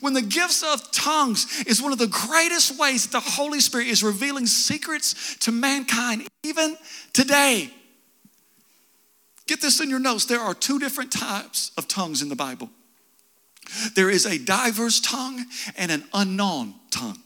[0.00, 3.88] When the gifts of tongues is one of the greatest ways that the Holy Spirit
[3.88, 6.78] is revealing secrets to mankind, even
[7.12, 7.70] today.
[9.46, 10.24] Get this in your notes.
[10.24, 12.70] There are two different types of tongues in the Bible
[13.94, 15.44] there is a diverse tongue
[15.76, 17.18] and an unknown tongue.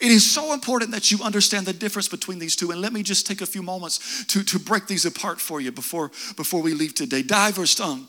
[0.00, 2.70] It is so important that you understand the difference between these two.
[2.70, 5.72] And let me just take a few moments to, to break these apart for you
[5.72, 7.22] before, before we leave today.
[7.22, 8.08] Diverse tongue.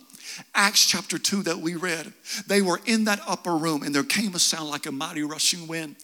[0.53, 2.13] Acts chapter 2 that we read,
[2.47, 5.67] they were in that upper room and there came a sound like a mighty rushing
[5.67, 5.95] wind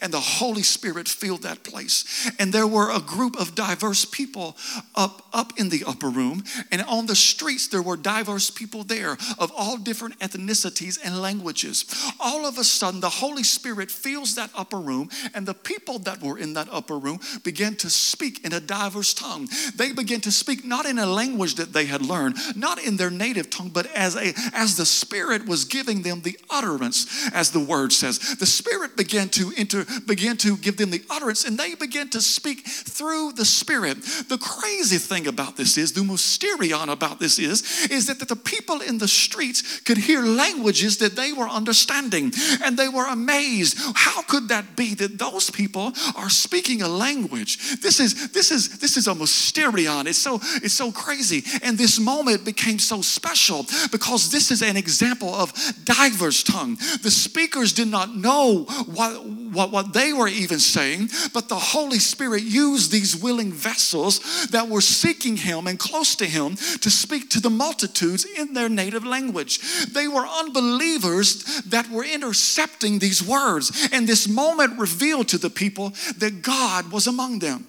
[0.00, 2.30] and the Holy Spirit filled that place.
[2.38, 4.56] And there were a group of diverse people
[4.94, 6.44] up, up in the upper room.
[6.70, 11.84] And on the streets, there were diverse people there of all different ethnicities and languages.
[12.20, 16.22] All of a sudden, the Holy Spirit fills that upper room, and the people that
[16.22, 19.48] were in that upper room began to speak in a diverse tongue.
[19.74, 23.10] They began to speak not in a language that they had learned, not in their
[23.10, 27.60] native tongue, but as a as the Spirit was giving them the utterance, as the
[27.60, 28.18] word says.
[28.36, 32.20] The Spirit began to to begin to give them the utterance and they begin to
[32.20, 34.02] speak through the Spirit.
[34.28, 38.80] The crazy thing about this is, the mysterion about this is, is that the people
[38.80, 42.32] in the streets could hear languages that they were understanding
[42.64, 43.78] and they were amazed.
[43.94, 47.80] How could that be that those people are speaking a language?
[47.80, 50.06] This is this is this is a mysterion.
[50.06, 51.44] It's so it's so crazy.
[51.62, 55.52] And this moment became so special because this is an example of
[55.84, 56.76] diverse tongue.
[57.02, 61.98] The speakers did not know what what, what they were even saying, but the Holy
[61.98, 67.30] Spirit used these willing vessels that were seeking Him and close to Him to speak
[67.30, 69.60] to the multitudes in their native language.
[69.92, 75.90] They were unbelievers that were intercepting these words, and this moment revealed to the people
[76.18, 77.66] that God was among them.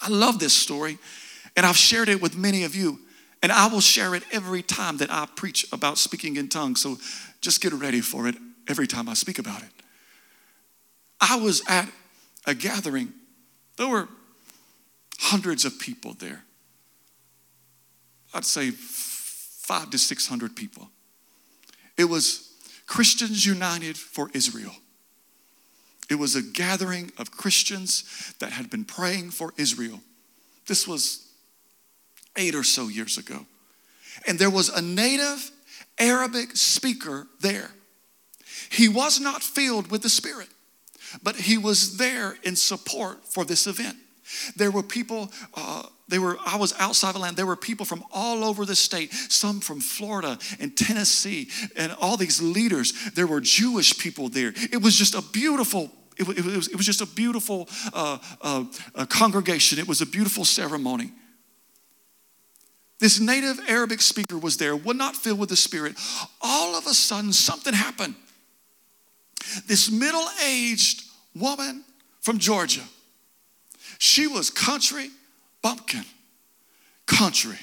[0.00, 0.98] I love this story,
[1.56, 3.00] and I've shared it with many of you.
[3.42, 6.80] And I will share it every time that I preach about speaking in tongues.
[6.80, 6.98] So
[7.40, 8.34] just get ready for it
[8.66, 9.68] every time I speak about it.
[11.20, 11.88] I was at
[12.46, 13.12] a gathering.
[13.76, 14.08] There were
[15.18, 16.44] hundreds of people there.
[18.34, 20.90] I'd say five to 600 people.
[21.96, 22.52] It was
[22.86, 24.74] Christians United for Israel.
[26.08, 30.00] It was a gathering of Christians that had been praying for Israel.
[30.66, 31.26] This was
[32.36, 33.46] eight or so years ago.
[34.26, 35.50] And there was a native
[35.98, 37.70] Arabic speaker there.
[38.70, 40.48] He was not filled with the Spirit
[41.22, 43.96] but he was there in support for this event.
[44.56, 47.36] There were people, uh, they were, I was outside the land.
[47.36, 52.16] There were people from all over the state, some from Florida and Tennessee, and all
[52.16, 52.92] these leaders.
[53.14, 54.52] There were Jewish people there.
[54.72, 58.64] It was just a beautiful it, it, was, it was just a beautiful uh, uh,
[58.94, 59.78] uh, congregation.
[59.78, 61.12] It was a beautiful ceremony.
[62.98, 65.96] This native Arabic speaker was there, would not filled with the Spirit.
[66.40, 68.14] All of a sudden, something happened.
[69.66, 71.04] This middle aged
[71.34, 71.84] woman
[72.20, 72.82] from Georgia,
[73.98, 75.10] she was country
[75.62, 76.04] bumpkin.
[77.06, 77.58] Country.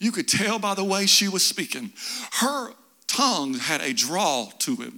[0.00, 1.92] You could tell by the way she was speaking.
[2.32, 2.72] Her
[3.06, 4.92] tongue had a drawl to it.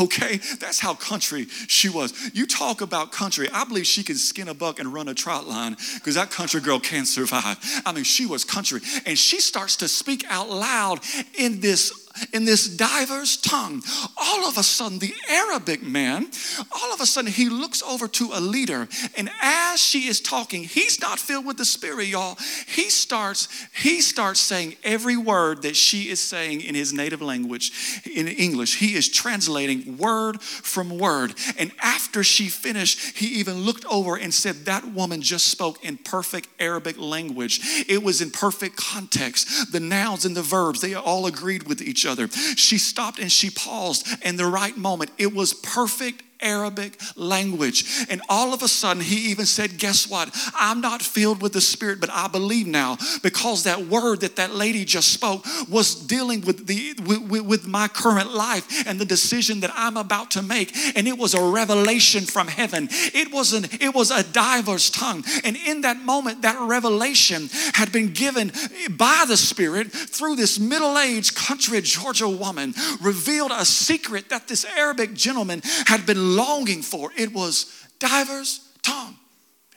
[0.00, 0.38] Okay?
[0.58, 2.12] That's how country she was.
[2.34, 3.48] You talk about country.
[3.52, 6.60] I believe she can skin a buck and run a trot line because that country
[6.60, 7.56] girl can't survive.
[7.86, 8.80] I mean, she was country.
[9.06, 11.00] And she starts to speak out loud
[11.34, 12.01] in this
[12.32, 13.82] in this diverse tongue.
[14.16, 16.30] All of a sudden, the Arabic man,
[16.72, 20.64] all of a sudden, he looks over to a leader, and as she is talking,
[20.64, 22.36] he's not filled with the Spirit, y'all.
[22.66, 27.72] He starts, he starts saying every word that she is saying in his native language,
[28.10, 28.78] in English.
[28.78, 31.34] He is translating word from word.
[31.58, 35.96] And after she finished, he even looked over and said, That woman just spoke in
[35.98, 37.60] perfect Arabic language.
[37.88, 39.72] It was in perfect context.
[39.72, 42.28] The nouns and the verbs, they all agreed with each each other.
[42.56, 45.10] She stopped and she paused in the right moment.
[45.18, 48.06] It was perfect Arabic language.
[48.08, 50.30] And all of a sudden, he even said, Guess what?
[50.54, 54.54] I'm not filled with the Spirit, but I believe now because that word that that
[54.54, 59.60] lady just spoke was dealing with, the, with, with my current life and the decision
[59.60, 60.74] that I'm about to make.
[60.96, 62.88] And it was a revelation from heaven.
[62.90, 65.24] It was, an, it was a diverse tongue.
[65.44, 68.52] And in that moment, that revelation had been given
[68.90, 74.64] by the Spirit through this middle aged country Georgia woman, revealed a secret that this
[74.64, 77.10] Arabic gentleman had been longing for.
[77.16, 79.16] It was divers tongue.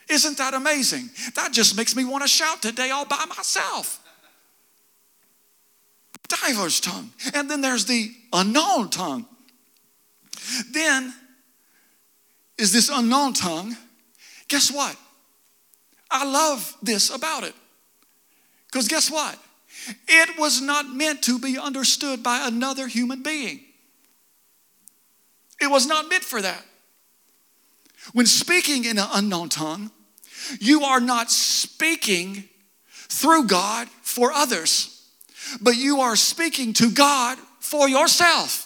[0.08, 1.10] Isn't that amazing?
[1.34, 4.00] That just makes me want to shout today all by myself.
[6.28, 7.10] diverse tongue.
[7.34, 9.26] And then there's the unknown tongue.
[10.72, 11.12] Then
[12.58, 13.76] is this unknown tongue.
[14.48, 14.96] Guess what?
[16.10, 17.54] I love this about it.
[18.66, 19.38] Because guess what?
[20.08, 23.60] It was not meant to be understood by another human being.
[25.60, 26.64] It was not meant for that.
[28.12, 29.90] When speaking in an unknown tongue,
[30.60, 32.44] you are not speaking
[33.08, 35.08] through God for others,
[35.60, 38.65] but you are speaking to God for yourself.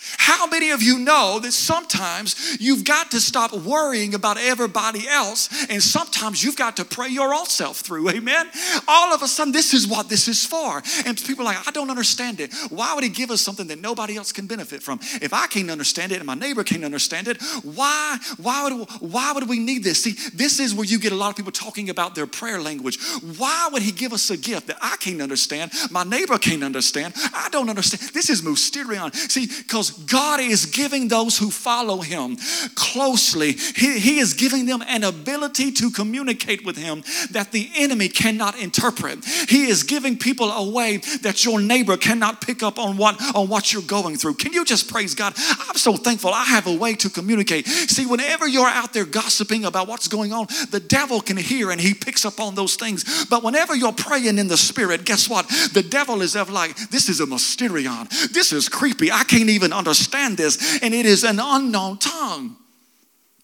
[0.00, 5.48] How many of you know that sometimes you've got to stop worrying about everybody else
[5.68, 8.08] and sometimes you've got to pray your own self through?
[8.10, 8.48] Amen.
[8.86, 10.82] All of a sudden, this is what this is for.
[11.04, 12.54] And people are like, I don't understand it.
[12.70, 15.00] Why would he give us something that nobody else can benefit from?
[15.20, 19.32] If I can't understand it and my neighbor can't understand it, why, why, would, why
[19.32, 20.04] would we need this?
[20.04, 23.00] See, this is where you get a lot of people talking about their prayer language.
[23.36, 27.14] Why would he give us a gift that I can't understand, my neighbor can't understand,
[27.34, 28.12] I don't understand?
[28.12, 29.12] This is mysterion.
[29.12, 32.36] See, because God is giving those who follow Him
[32.74, 38.08] closely, he, he is giving them an ability to communicate with Him that the enemy
[38.08, 39.24] cannot interpret.
[39.48, 43.48] He is giving people a way that your neighbor cannot pick up on what, on
[43.48, 44.34] what you're going through.
[44.34, 45.34] Can you just praise God?
[45.36, 47.66] I'm so thankful I have a way to communicate.
[47.66, 51.80] See, whenever you're out there gossiping about what's going on, the devil can hear and
[51.80, 53.26] he picks up on those things.
[53.26, 55.48] But whenever you're praying in the spirit, guess what?
[55.72, 58.08] The devil is ever like, this is a mysterion.
[58.32, 59.10] This is creepy.
[59.10, 60.80] I can't even understand this.
[60.82, 62.56] And it is an unknown tongue.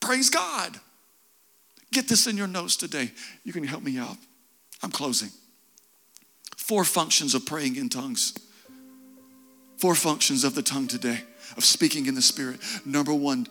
[0.01, 0.79] Praise God.
[1.93, 3.13] Get this in your notes today.
[3.45, 4.17] You can help me out.
[4.83, 5.31] I'm closing.
[6.57, 8.35] Four functions of praying in tongues.
[9.79, 11.21] Four functions of the tongue today,
[11.57, 12.61] of speaking in the Spirit.
[12.85, 13.47] Number one,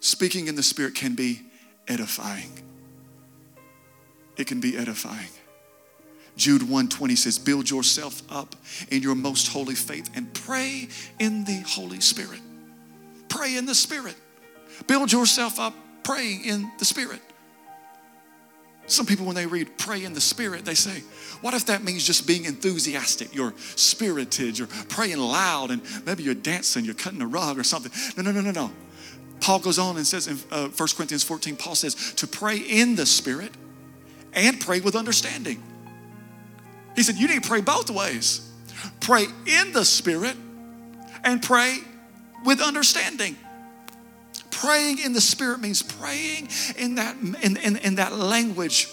[0.00, 1.42] speaking in the Spirit can be
[1.88, 2.58] edifying.
[4.36, 5.28] It can be edifying.
[6.36, 8.56] Jude 1:20 says, "Build yourself up
[8.88, 12.40] in your most holy faith and pray in the Holy Spirit."
[13.28, 14.14] Pray in the Spirit.
[14.86, 17.20] Build yourself up praying in the Spirit.
[18.86, 21.02] Some people, when they read pray in the Spirit, they say,
[21.40, 23.34] What if that means just being enthusiastic?
[23.34, 27.90] You're spirited, you're praying loud, and maybe you're dancing, you're cutting a rug or something.
[28.16, 28.70] No, no, no, no, no.
[29.40, 32.94] Paul goes on and says in uh, 1 Corinthians 14, Paul says, To pray in
[32.94, 33.52] the Spirit
[34.32, 35.62] and pray with understanding.
[36.96, 38.50] He said, You need to pray both ways.
[39.00, 40.36] Pray in the Spirit
[41.22, 41.78] and pray
[42.44, 43.36] with understanding.
[44.50, 48.88] Praying in the Spirit means praying in that, in, in, in that language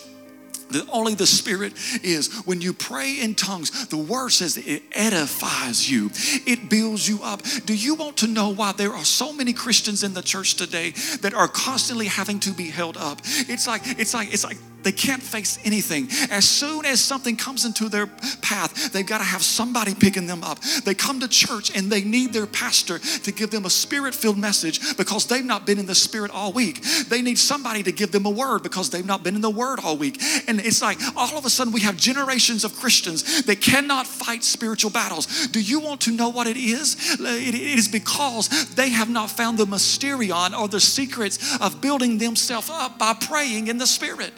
[0.73, 2.33] that only the Spirit is.
[2.45, 6.09] When you pray in tongues, the word says it edifies you,
[6.45, 7.41] it builds you up.
[7.65, 10.91] Do you want to know why there are so many Christians in the church today
[11.21, 13.21] that are constantly having to be held up?
[13.23, 16.07] It's like, it's like, it's like they can't face anything.
[16.31, 18.07] As soon as something comes into their
[18.41, 20.59] path, they've got to have somebody picking them up.
[20.85, 24.37] They come to church and they need their pastor to give them a spirit filled
[24.37, 26.81] message because they've not been in the spirit all week.
[27.09, 29.79] They need somebody to give them a word because they've not been in the word
[29.83, 30.21] all week.
[30.47, 34.43] And it's like all of a sudden we have generations of Christians that cannot fight
[34.43, 35.47] spiritual battles.
[35.47, 37.19] Do you want to know what it is?
[37.19, 42.69] It is because they have not found the mysterion or the secrets of building themselves
[42.69, 44.33] up by praying in the spirit.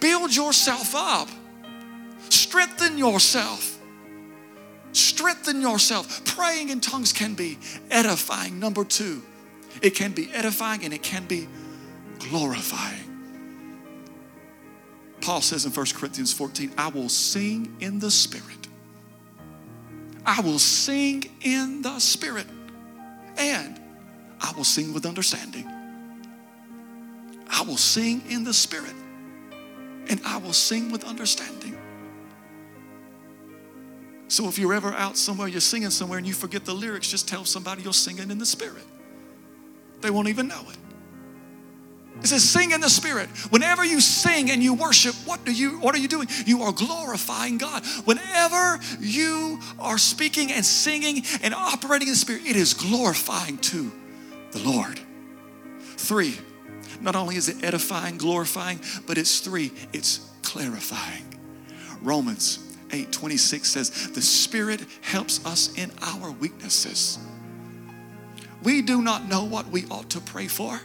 [0.00, 1.28] Build yourself up.
[2.28, 3.78] Strengthen yourself.
[4.92, 6.24] Strengthen yourself.
[6.24, 7.58] Praying in tongues can be
[7.90, 8.58] edifying.
[8.58, 9.22] Number two,
[9.82, 11.48] it can be edifying and it can be
[12.18, 13.09] glorifying.
[15.20, 18.68] Paul says in 1 Corinthians 14, I will sing in the Spirit.
[20.24, 22.46] I will sing in the Spirit.
[23.36, 23.80] And
[24.40, 25.66] I will sing with understanding.
[27.48, 28.94] I will sing in the Spirit
[30.10, 31.78] and I will sing with understanding.
[34.28, 37.28] So if you're ever out somewhere, you're singing somewhere and you forget the lyrics, just
[37.28, 38.84] tell somebody you're singing in the spirit.
[40.00, 40.76] They won't even know it.
[42.22, 43.30] It says, sing in the spirit.
[43.50, 46.28] Whenever you sing and you worship, what do you what are you doing?
[46.44, 47.84] You are glorifying God.
[48.04, 53.90] Whenever you are speaking and singing and operating in the spirit, it is glorifying to
[54.50, 55.00] the Lord.
[55.96, 56.36] Three,
[57.00, 61.24] not only is it edifying, glorifying, but it's three, it's clarifying.
[62.02, 62.58] Romans
[62.92, 67.18] 8 26 says, The Spirit helps us in our weaknesses.
[68.62, 70.80] We do not know what we ought to pray for.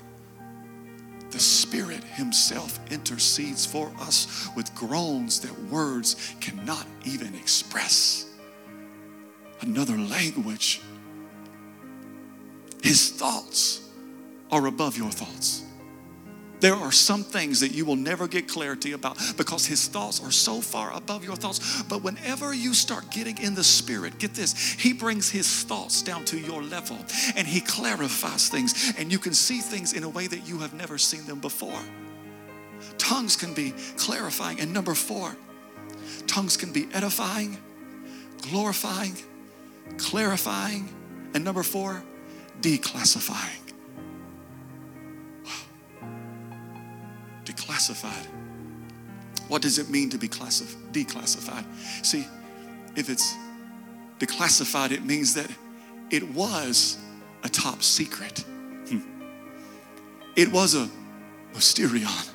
[1.35, 8.27] The Spirit Himself intercedes for us with groans that words cannot even express.
[9.59, 10.79] Another language.
[12.81, 13.81] His thoughts
[14.49, 15.63] are above your thoughts.
[16.65, 20.31] There are some things that you will never get clarity about because his thoughts are
[20.31, 21.83] so far above your thoughts.
[21.83, 26.25] But whenever you start getting in the spirit, get this, he brings his thoughts down
[26.25, 26.97] to your level
[27.35, 30.73] and he clarifies things and you can see things in a way that you have
[30.73, 31.83] never seen them before.
[32.97, 34.59] Tongues can be clarifying.
[34.59, 35.35] And number four,
[36.25, 37.59] tongues can be edifying,
[38.41, 39.13] glorifying,
[39.99, 40.89] clarifying,
[41.35, 42.03] and number four,
[42.61, 43.64] declassifying.
[47.55, 48.27] Declassified.
[49.47, 51.65] What does it mean to be classif- declassified?
[52.03, 52.25] See,
[52.95, 53.35] if it's
[54.19, 55.49] declassified, it means that
[56.09, 56.97] it was
[57.43, 58.39] a top secret.
[58.89, 58.99] Hmm.
[60.35, 60.89] It was a
[61.53, 62.29] mysterion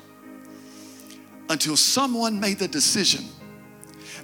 [1.49, 3.25] until someone made the decision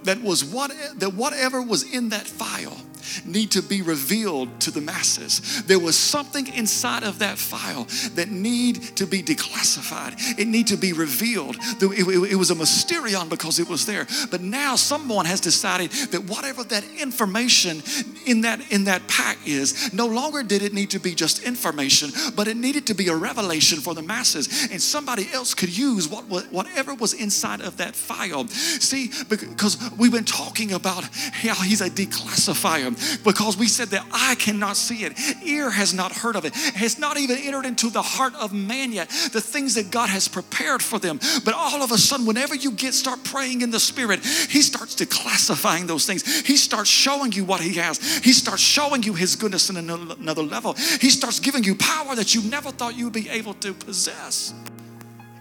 [0.03, 2.77] that was what that whatever was in that file
[3.25, 5.63] need to be revealed to the masses.
[5.63, 7.85] There was something inside of that file
[8.15, 10.39] that need to be declassified.
[10.39, 11.57] It need to be revealed.
[11.81, 14.07] It, was a mysterion because it was there.
[14.29, 17.81] But now someone has decided that whatever that information
[18.25, 22.11] in that in that pack is, no longer did it need to be just information,
[22.35, 24.67] but it needed to be a revelation for the masses.
[24.71, 28.47] And somebody else could use what whatever was inside of that file.
[28.47, 34.35] See, because we've been talking about how he's a declassifier because we said that eye
[34.35, 38.01] cannot see it, ear has not heard of it, has not even entered into the
[38.01, 41.19] heart of man yet, the things that God has prepared for them.
[41.43, 44.95] But all of a sudden, whenever you get start praying in the spirit, he starts
[44.95, 46.23] declassifying those things.
[46.45, 47.99] He starts showing you what he has.
[48.19, 50.73] He starts showing you his goodness in another level.
[50.73, 54.53] He starts giving you power that you never thought you'd be able to possess.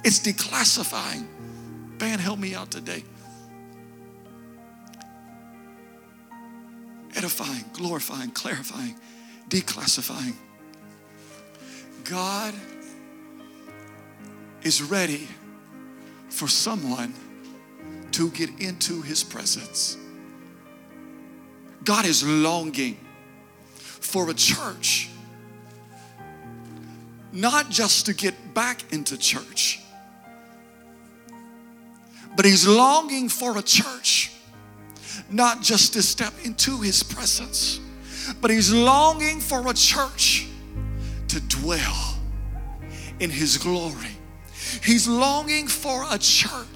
[0.04, 1.26] It's declassifying.
[2.00, 3.02] Man, help me out today.
[7.16, 8.94] Edifying, glorifying, clarifying,
[9.48, 10.34] declassifying.
[12.04, 12.54] God
[14.62, 15.26] is ready
[16.28, 17.14] for someone
[18.12, 19.96] to get into his presence.
[21.84, 22.98] God is longing
[23.74, 25.08] for a church,
[27.32, 29.80] not just to get back into church,
[32.36, 34.35] but he's longing for a church
[35.30, 37.80] not just to step into his presence,
[38.40, 40.46] but he's longing for a church
[41.28, 42.18] to dwell
[43.20, 44.16] in his glory.
[44.82, 46.75] He's longing for a church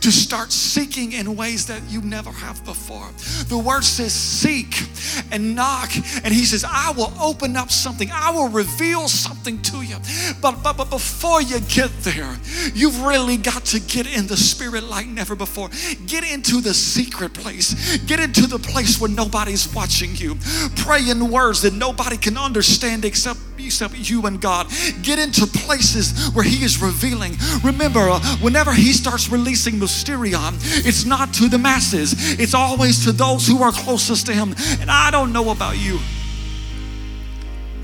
[0.00, 3.08] to start seeking in ways that you never have before.
[3.48, 4.88] The word says, seek
[5.30, 5.90] and knock.
[6.24, 9.96] And he says, I will open up something, I will reveal something to you.
[10.40, 12.36] But, but, but before you get there,
[12.74, 15.70] you've really got to get in the spirit like never before.
[16.06, 20.36] Get into the secret place, get into the place where nobody's watching you.
[20.76, 24.66] Pray in words that nobody can understand except except you and God.
[25.02, 27.36] Get into places where He is revealing.
[27.62, 30.54] Remember, uh, whenever He starts releasing mysterion,
[30.86, 34.54] it's not to the masses, it's always to those who are closest to Him.
[34.80, 35.98] And I don't know about you,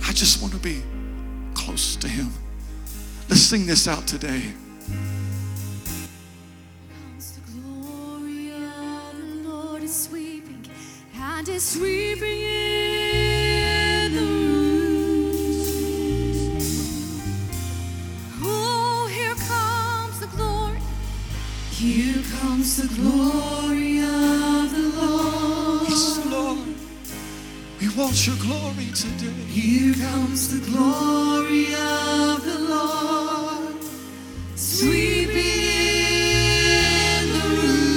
[0.09, 0.83] I just want to be
[1.55, 2.33] close to Him.
[3.29, 4.55] Let's sing this out today.
[11.47, 11.77] and it's
[21.77, 25.89] Here comes the glory of the Lord.
[25.89, 26.59] Yes, Lord.
[27.81, 29.33] We want your glory today.
[29.49, 33.83] Here comes the glory of the Lord.
[34.55, 35.37] Sweeping
[36.57, 37.95] in the room.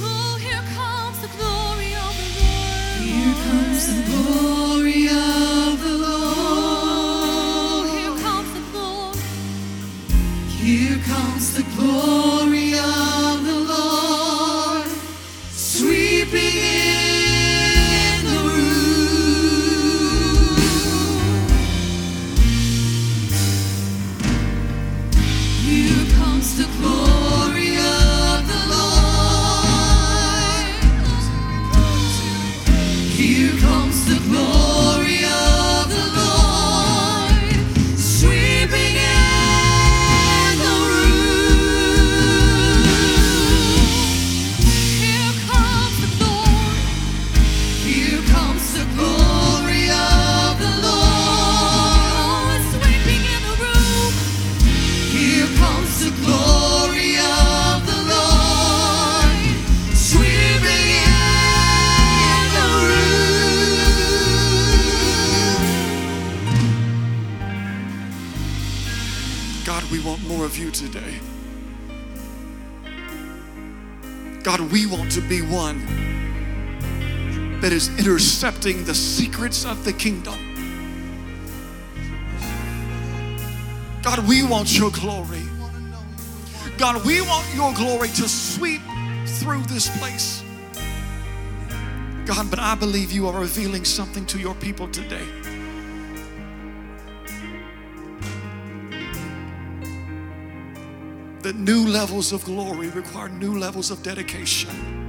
[0.00, 3.00] Oh, here comes the glory of the Lord.
[3.02, 4.61] Here comes the glory.
[11.52, 11.81] Yastıklar
[78.42, 80.34] is intercepting the secrets of the kingdom.
[84.02, 85.42] God, we want your glory.
[86.76, 88.80] God, we want your glory to sweep
[89.38, 90.42] through this place.
[92.26, 95.26] God, but I believe you are revealing something to your people today.
[101.42, 105.01] That new levels of glory require new levels of dedication.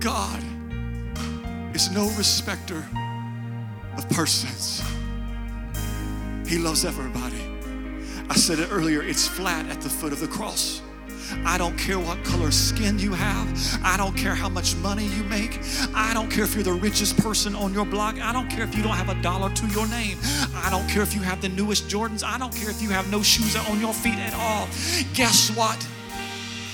[0.00, 0.42] God
[1.74, 2.86] is no respecter
[3.96, 4.82] of persons.
[6.46, 7.42] He loves everybody.
[8.30, 10.82] I said it earlier, it's flat at the foot of the cross.
[11.44, 13.80] I don't care what color skin you have.
[13.84, 15.58] I don't care how much money you make.
[15.94, 18.18] I don't care if you're the richest person on your block.
[18.20, 20.18] I don't care if you don't have a dollar to your name.
[20.54, 22.24] I don't care if you have the newest Jordans.
[22.24, 24.68] I don't care if you have no shoes on your feet at all.
[25.14, 25.86] Guess what?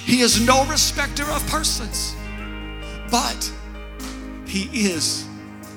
[0.05, 2.15] He is no respecter of persons,
[3.15, 3.53] but
[4.45, 5.25] He is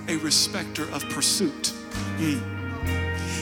[0.07, 1.71] a respecter of pursuit.
[2.17, 2.41] Mm.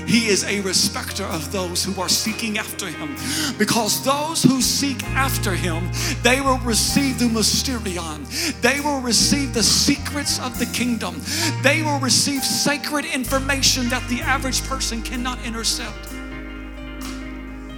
[0.06, 3.16] He is a respecter of those who are seeking after him.
[3.58, 5.89] Because those who seek after him,
[6.24, 8.20] they will receive the mysterion.
[8.62, 11.22] They will receive the secrets of the kingdom.
[11.64, 16.10] They will receive sacred information that the average person cannot intercept.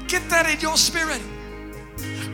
[0.07, 1.22] Get that in your spirit.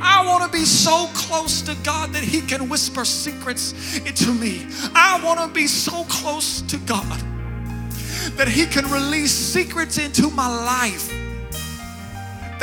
[0.05, 4.67] I want to be so close to God that He can whisper secrets into me.
[4.93, 7.19] I want to be so close to God
[8.35, 11.22] that He can release secrets into my life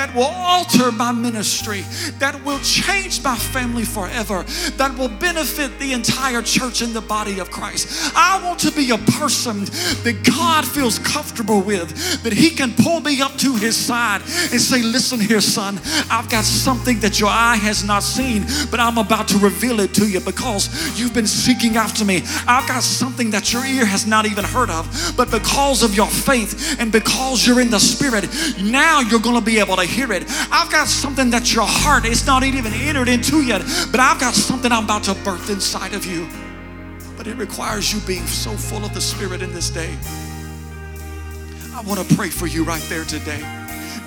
[0.00, 1.82] that will alter my ministry,
[2.20, 4.44] that will change my family forever,
[4.78, 8.10] that will benefit the entire church and the body of Christ.
[8.16, 9.66] I want to be a person
[10.04, 14.58] that God feels comfortable with, that He can pull me up to His side and
[14.58, 15.78] say, Listen here, son,
[16.10, 19.92] I've got something that your eye has not seen, but I'm about to reveal it
[19.96, 22.22] to you because you've been seeking after me.
[22.48, 26.08] I've got something that your ear has not even heard of, but because of your
[26.08, 28.24] faith and because you're in the Spirit,
[28.62, 30.24] now you're going to be able to hear it.
[30.50, 34.34] I've got something that your heart is not even entered into yet, but I've got
[34.34, 36.28] something I'm about to birth inside of you.
[37.16, 39.94] But it requires you being so full of the Spirit in this day.
[41.74, 43.59] I want to pray for you right there today.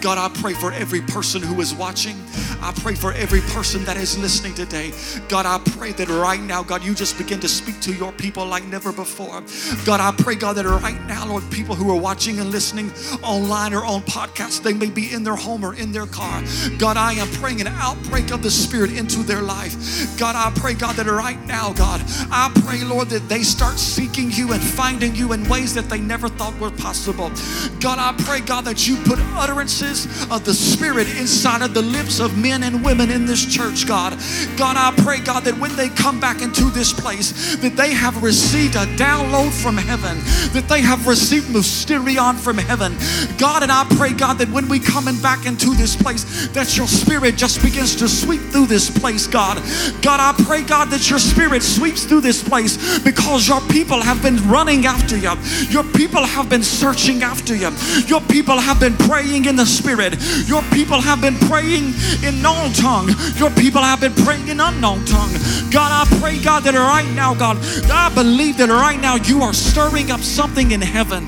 [0.03, 2.17] God, I pray for every person who is watching.
[2.61, 4.91] I pray for every person that is listening today.
[5.29, 8.45] God, I pray that right now, God, you just begin to speak to your people
[8.45, 9.41] like never before.
[9.85, 12.91] God, I pray, God, that right now, Lord, people who are watching and listening
[13.23, 16.43] online or on podcasts, they may be in their home or in their car.
[16.77, 19.73] God, I am praying an outbreak of the Spirit into their life.
[20.19, 24.31] God, I pray, God, that right now, God, I pray, Lord, that they start seeking
[24.31, 27.31] you and finding you in ways that they never thought were possible.
[27.79, 29.92] God, I pray, God, that you put utterances
[30.31, 34.17] of the Spirit inside of the lips of men and women in this church, God.
[34.57, 38.23] God, I pray, God, that when they come back into this place, that they have
[38.23, 40.17] received a download from heaven,
[40.53, 42.95] that they have received mysterion from heaven.
[43.37, 46.87] God, and I pray, God, that when we coming back into this place, that your
[46.87, 49.57] Spirit just begins to sweep through this place, God.
[50.01, 54.21] God, I pray, God, that your Spirit sweeps through this place because your people have
[54.21, 55.33] been running after you.
[55.69, 57.71] Your people have been searching after you.
[58.07, 59.82] Your people have been praying in the Spirit.
[59.83, 63.09] Your people have been praying in known tongue.
[63.35, 65.31] Your people have been praying in unknown tongue.
[65.71, 67.57] God, I pray, God, that right now, God,
[67.91, 71.27] I believe that right now you are stirring up something in heaven.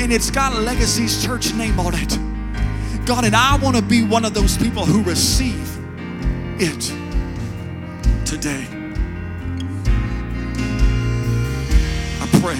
[0.00, 2.18] And it's got Legacy's church name on it.
[3.06, 5.78] God, and I want to be one of those people who receive
[6.58, 6.80] it
[8.24, 8.66] today.
[12.20, 12.58] I pray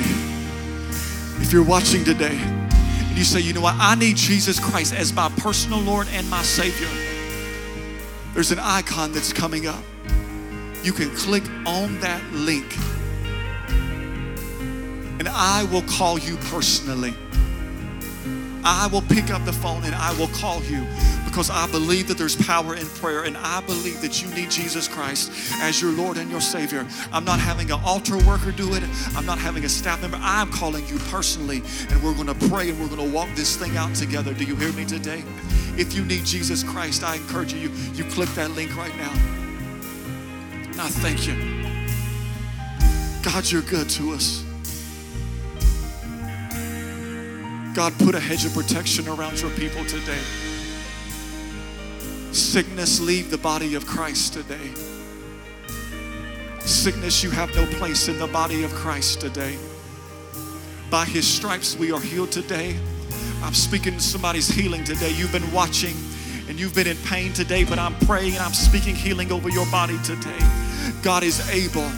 [1.43, 2.39] if you're watching today,
[3.21, 6.41] you say, you know what, I need Jesus Christ as my personal Lord and my
[6.41, 6.89] Savior,
[8.33, 9.85] there's an icon that's coming up.
[10.83, 12.75] You can click on that link,
[15.19, 17.13] and I will call you personally.
[18.65, 20.87] I will pick up the phone and I will call you
[21.25, 24.89] because I believe that there's power in prayer and I believe that you need Jesus
[24.89, 25.31] Christ
[25.61, 26.87] as your Lord and your Savior.
[27.13, 28.83] I'm not having an altar worker do it,
[29.17, 30.19] I'm not having a staff member.
[30.21, 33.57] I'm calling you personally and we're going to pray and we're going to walk this
[33.57, 34.35] thing out together.
[34.35, 35.23] Do you hear me today?
[35.77, 39.13] If you need Jesus Christ, I encourage you, you click that link right now.
[40.71, 41.61] And I thank you.
[43.23, 44.50] God, you're good to us.
[47.75, 50.19] God, put a hedge of protection around your people today.
[52.33, 54.73] Sickness, leave the body of Christ today.
[56.61, 59.57] Sickness, you have no place in the body of Christ today.
[60.91, 62.77] By his stripes, we are healed today.
[63.43, 65.13] I'm speaking to somebody's healing today.
[65.13, 65.95] You've been watching
[66.49, 69.67] and you've been in pain today, but I'm praying and I'm speaking healing over your
[69.67, 70.39] body today.
[71.03, 71.89] God is able.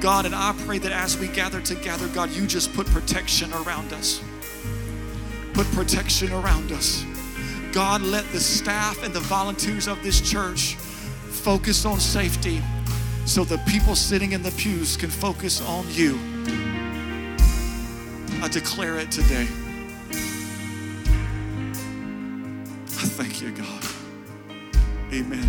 [0.00, 3.92] God, and I pray that as we gather together, God, you just put protection around
[3.92, 4.22] us.
[5.54, 7.04] Put protection around us.
[7.72, 12.62] God, let the staff and the volunteers of this church focus on safety
[13.24, 16.18] so the people sitting in the pews can focus on you.
[18.42, 19.46] I declare it today.
[23.00, 23.84] I thank you, God.
[25.12, 25.48] Amen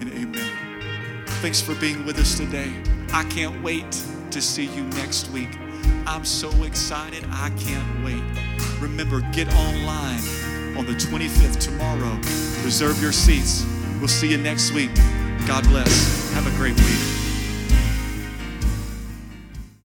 [0.00, 1.26] and amen.
[1.42, 2.72] Thanks for being with us today.
[3.12, 3.90] I can't wait
[4.30, 5.50] to see you next week.
[6.06, 7.24] I'm so excited.
[7.30, 8.51] I can't wait.
[8.82, 10.18] Remember, get online
[10.76, 12.16] on the 25th tomorrow.
[12.64, 13.64] Reserve your seats.
[14.00, 14.92] We'll see you next week.
[15.46, 16.32] God bless.
[16.32, 17.21] Have a great week.